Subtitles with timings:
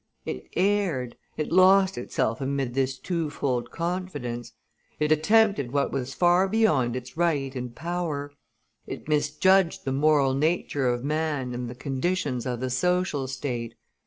[0.25, 4.53] It erred, it lost itself amid this twofold confidence;
[4.99, 8.31] it attempted what was far beyond its right and power;
[8.87, 13.75] it misjudged the moral nature of man and the conditions of the social state.